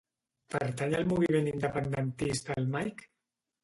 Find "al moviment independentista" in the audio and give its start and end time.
1.01-2.61